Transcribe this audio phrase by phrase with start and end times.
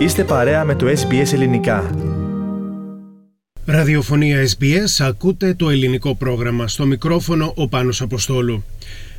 [0.00, 1.90] Είστε παρέα με το SBS Ελληνικά.
[3.64, 6.68] Ραδιοφωνία SBS, ακούτε το ελληνικό πρόγραμμα.
[6.68, 8.64] Στο μικρόφωνο ο Πάνος Αποστόλου.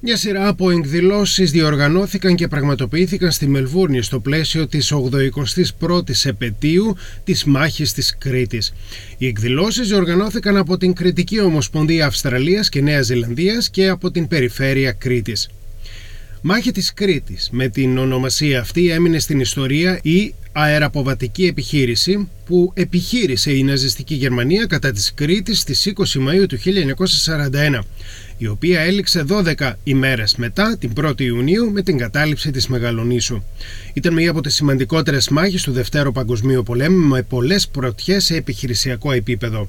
[0.00, 7.44] Μια σειρά από εκδηλώσεις διοργανώθηκαν και πραγματοποιήθηκαν στη Μελβούρνη στο πλαίσιο της 81ης επαιτίου της
[7.44, 8.74] μάχης της Κρήτης.
[9.18, 14.92] Οι εκδηλώσεις διοργανώθηκαν από την Κρητική Ομοσπονδία Αυστραλίας και Νέας Ζηλανδίας και από την Περιφέρεια
[14.92, 15.48] Κρήτης.
[16.42, 23.52] Μάχη της Κρήτης με την ονομασία αυτή έμεινε στην ιστορία η αεραποβατική επιχείρηση που επιχείρησε
[23.52, 27.80] η ναζιστική Γερμανία κατά της Κρήτης στις 20 Μαΐου του 1941
[28.38, 33.42] η οποία έληξε 12 ημέρες μετά την 1η Ιουνίου με την κατάληψη της Μεγαλονήσου.
[33.92, 39.12] Ήταν μία από τις σημαντικότερες μάχες του Δευτέρου Παγκοσμίου Πολέμου με πολλές πρωτιές σε επιχειρησιακό
[39.12, 39.68] επίπεδο.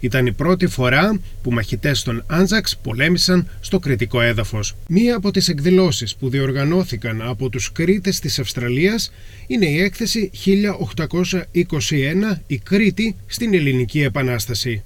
[0.00, 4.74] Ήταν η πρώτη φορά που μαχητές των Άντζαξ πολέμησαν στο κριτικό έδαφος.
[4.88, 9.12] Μία από τις εκδηλώσεις που διοργανώθηκαν από τους Κρήτες της Αυστραλίας
[9.46, 14.82] είναι η έκθεση 1821 «Η Κρήτη στην Ελληνική Επανάσταση».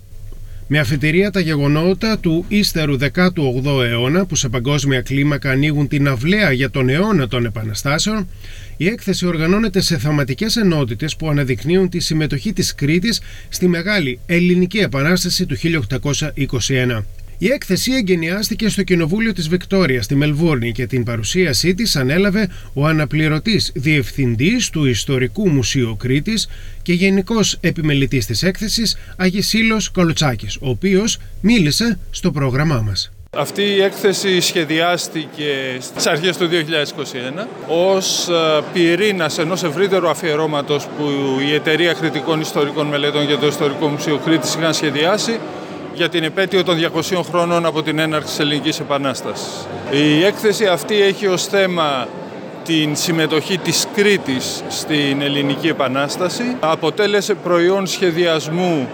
[0.70, 6.52] Με αφετηρία τα γεγονότα του ύστερου 18ου αιώνα που σε παγκόσμια κλίμακα ανοίγουν την αυλαία
[6.52, 8.28] για τον αιώνα των επαναστάσεων,
[8.76, 14.78] η έκθεση οργανώνεται σε θεματικές ενότητες που αναδεικνύουν τη συμμετοχή της Κρήτης στη Μεγάλη Ελληνική
[14.78, 17.02] Επανάσταση του 1821.
[17.40, 22.86] Η έκθεση εγκαινιάστηκε στο Κοινοβούλιο της Βικτόριας στη Μελβούρνη και την παρουσίασή της ανέλαβε ο
[22.86, 26.48] αναπληρωτής διευθυντής του Ιστορικού Μουσείου Κρήτης
[26.82, 33.10] και γενικός επιμελητής της έκθεσης Αγισίλος Καλουτσάκης, ο οποίος μίλησε στο πρόγραμμά μας.
[33.36, 41.04] Αυτή η έκθεση σχεδιάστηκε στις αρχές του 2021 ως ε, πυρήνας ενός ευρύτερου αφιερώματος που
[41.50, 45.38] η Εταιρεία Κριτικών Ιστορικών Μελετών για το Ιστορικό Μουσείο Κρήτης είχαν σχεδιάσει
[45.94, 46.76] για την επέτειο των
[47.10, 49.66] 200 χρόνων από την έναρξη της Ελληνικής Επανάστασης.
[49.90, 52.08] Η έκθεση αυτή έχει ως θέμα
[52.64, 56.56] την συμμετοχή της Κρήτης στην Ελληνική Επανάσταση.
[56.60, 58.88] Αποτέλεσε προϊόν σχεδιασμού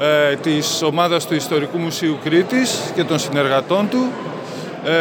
[0.00, 4.29] ε, της ομάδας του Ιστορικού Μουσείου Κρήτης και των συνεργατών του ε,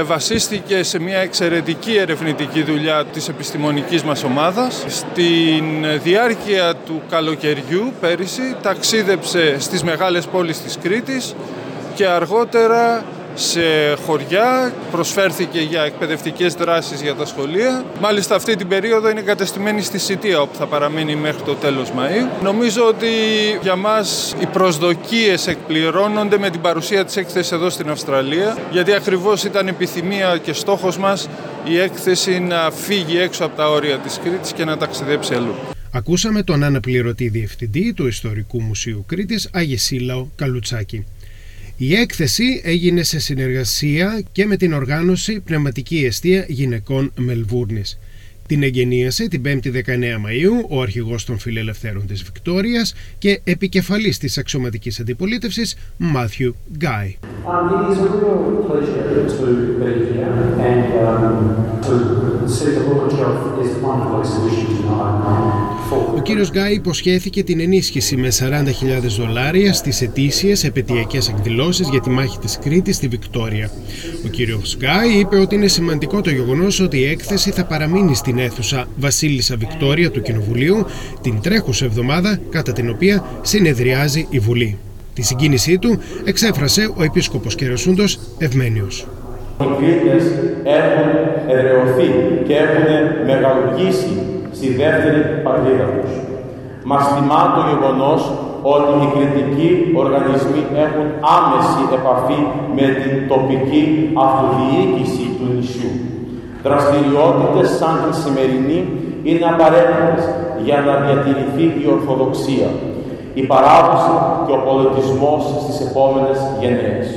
[0.03, 4.83] βασίστηκε σε μια εξαιρετική ερευνητική δουλειά της επιστημονικής μας ομάδας.
[4.87, 5.63] Στην
[6.03, 11.35] διάρκεια του καλοκαιριού πέρυσι ταξίδεψε στις μεγάλες πόλεις της Κρήτης
[11.95, 13.03] και αργότερα
[13.39, 17.85] σε χωριά, προσφέρθηκε για εκπαιδευτικές δράσεις για τα σχολεία.
[18.01, 22.43] Μάλιστα αυτή την περίοδο είναι κατεστημένη στη Σιτία όπου θα παραμείνει μέχρι το τέλος Μαΐου.
[22.43, 23.07] Νομίζω ότι
[23.61, 29.43] για μας οι προσδοκίες εκπληρώνονται με την παρουσία της έκθεσης εδώ στην Αυστραλία γιατί ακριβώς
[29.43, 31.29] ήταν επιθυμία και στόχος μας
[31.65, 35.55] η έκθεση να φύγει έξω από τα όρια της Κρήτης και να ταξιδέψει αλλού.
[35.91, 41.05] Ακούσαμε τον αναπληρωτή διευθυντή του Ιστορικού Μουσείου Κρήτης Αγεσίλαο Καλουτσάκη.
[41.81, 47.99] Η έκθεση έγινε σε συνεργασία και με την οργάνωση Πνευματική Εστία Γυναικών Μελβούρνης.
[48.47, 49.77] Την εγγενίασε την 5η 19
[50.25, 57.17] Μαΐου ο αρχηγός των φιλελευθέρων της Βικτόριας και επικεφαλής της αξιωματικής αντιπολίτευσης Μάθιου Γκάι.
[65.91, 72.09] Ο κύριος Γκάι υποσχέθηκε την ενίσχυση με 40.000 δολάρια στις ετήσιες επαιτειακές εκδηλώσεις για τη
[72.09, 73.71] μάχη της Κρήτης στη Βικτόρια.
[74.25, 78.37] Ο κύριος Γκάι είπε ότι είναι σημαντικό το γεγονός ότι η έκθεση θα παραμείνει στην
[78.37, 80.85] αίθουσα Βασίλισσα Βικτόρια του Κοινοβουλίου
[81.21, 84.77] την τρέχουσα εβδομάδα κατά την οποία συνεδριάζει η Βουλή.
[85.13, 89.07] Τη συγκίνησή του εξέφρασε ο επίσκοπος Κερασούντος Ευμένιος.
[89.61, 90.23] Οι Κρήτες
[90.63, 91.09] έχουν
[91.47, 92.09] εδρεωθεί
[92.47, 96.11] και έχουν μεγαλουργήσει στη δεύτερη πατρίδα τους.
[96.89, 98.21] Μας τιμά το γεγονός
[98.73, 99.69] ότι οι κριτικοί
[100.01, 102.39] οργανισμοί έχουν άμεση επαφή
[102.77, 103.83] με την τοπική
[104.25, 105.91] αυτοδιοίκηση του νησιού.
[106.65, 108.79] Δραστηριότητες σαν τη σημερινή
[109.27, 110.21] είναι απαραίτητες
[110.65, 112.69] για να διατηρηθεί η Ορθοδοξία,
[113.41, 114.15] η παράδοση
[114.45, 117.07] και ο πολιτισμός στις επόμενες γενναίες.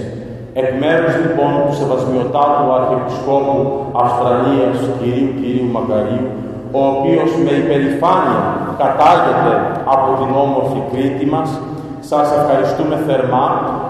[0.60, 3.56] Εκ μέρους λοιπόν του Σεβασμιωτάτου Αρχιεπισκόπου
[4.04, 6.28] Αυστραλίας κυρίου κυρίου Μακαρίου,
[6.78, 8.40] ο οποίος με υπερηφάνεια
[8.82, 9.52] κατάγεται
[9.94, 11.50] από την όμορφη Κρήτη μας,
[12.00, 13.46] σας ευχαριστούμε θερμά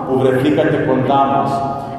[0.06, 1.50] που βρεθήκατε κοντά μας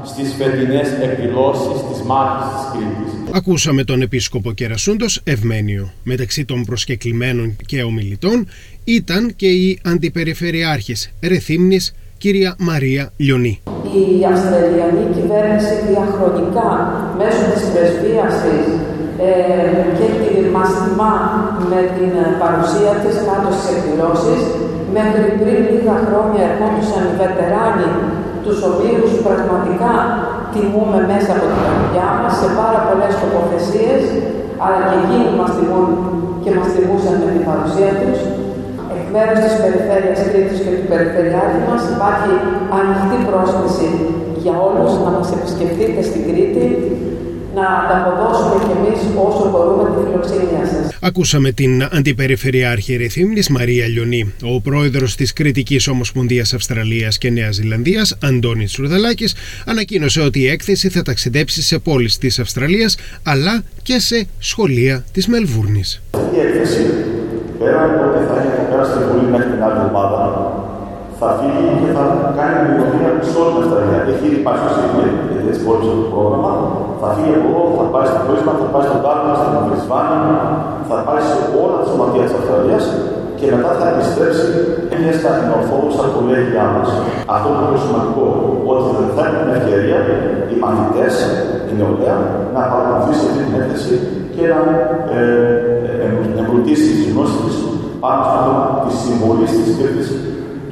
[0.09, 3.12] στις φετινές εκδηλώσεις της μάχης της Κρήτης.
[3.35, 5.89] Ακούσαμε τον Επίσκοπο Κερασούντος Ευμένιο.
[6.03, 8.47] Μεταξύ των προσκεκλημένων και ομιλητών
[8.83, 13.62] ήταν και η Αντιπεριφερειάρχης Ρεθύμνης κυρία Μαρία Λιονή.
[14.21, 16.69] Η Αυστραλιανή κυβέρνηση διαχρονικά
[17.18, 18.93] μέσω της πρεσβείας της ε,
[19.98, 21.15] και τη μας τιμά
[21.71, 24.42] με την παρουσία της κάτω στις εκδηλώσεις.
[24.98, 27.89] Μέχρι πριν λίγα χρόνια ερχόντουσαν οι βετεράνοι
[28.45, 29.94] τους οποίους πραγματικά
[30.54, 34.04] τιμούμε μέσα από την καρδιά μας σε πάρα πολλές τοποθεσίες
[34.63, 35.89] αλλά και εκείνοι μας τιμούν
[36.44, 38.19] και μας τιμούσαν με την παρουσία τους.
[38.95, 42.33] Εκ μέρους της Περιφέρειας Κρήτης και του Περιφερειάρχη μας υπάρχει
[42.80, 43.88] ανοιχτή πρόσκληση
[44.44, 46.65] για όλους να μας επισκεφτείτε στην Κρήτη,
[47.55, 50.97] να ανταποδώσουμε κι εμείς όσο μπορούμε τη φιλοξενία σας.
[51.01, 54.33] Ακούσαμε την Αντιπεριφερειάρχη Ρεθύμνης Μαρία Λιονή.
[54.44, 59.35] Ο πρόεδρος της Κρητικής Ομοσπονδίας Αυστραλίας και Νέας Ζηλανδίας, Αντώνης Τσουρδαλάκης,
[59.65, 65.27] ανακοίνωσε ότι η έκθεση θα ταξιδέψει σε πόλεις της Αυστραλίας αλλά και σε σχολεία της
[65.27, 66.01] Μελβούρνης.
[66.35, 66.81] Η έκθεση,
[67.59, 70.19] πέρα από ότι θα έχει αποκάσει στην Βουλή μέχρι την άλλη εβδομάδα,
[71.24, 72.04] θα φύγει και θα
[72.38, 72.58] κάνει
[72.98, 74.00] μια σε όλη την Αυστραλία.
[74.12, 76.52] Έχει ήδη πάει στο Σίδνεϊ, γιατί έτσι πόλη το πρόγραμμα.
[77.02, 80.18] Θα φύγει από εδώ, θα πάει στο Brisbane, θα πάει στο Dartmouth, στην Brisbane,
[80.90, 82.84] θα πάει σε όλα τα σωματεία της Αυστραλίας
[83.40, 84.48] και μετά θα επιστρέψει
[85.02, 86.90] μια στα ορθόδοξα κολέγια μας.
[87.36, 88.25] Αυτό είναι πολύ σημαντικό,
[88.72, 90.00] ότι θα έχουν την ευκαιρία
[90.50, 91.14] οι μαθητές,
[91.70, 92.18] η νεολαία,
[92.54, 93.94] να παρακολουθήσει αυτή την έκθεση
[94.36, 94.60] και να
[95.18, 95.22] ε,
[95.86, 97.56] ε, ε, εμπλουτίσει τις γνώσεις της
[98.04, 99.46] πάνω στο θέμα τη συμβολή
[99.98, 100.08] της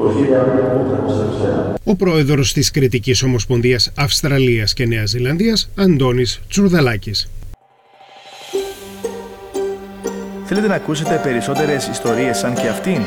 [0.02, 0.30] Κρήτη
[1.84, 7.30] ο πρόεδρος της Κρητικής Ομοσπονδίας Αυστραλίας και Νέας Ζηλανδίας, Αντώνης Τσουρδαλάκης.
[10.46, 13.02] Θέλετε να ακούσετε περισσότερες ιστορίες σαν και αυτήν;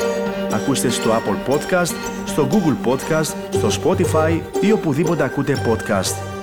[0.52, 1.94] Ακούστε στο Apple Podcast,
[2.25, 6.33] στο Google Podcast, στο Spotify ή οπουδήποτε ακούτε podcast.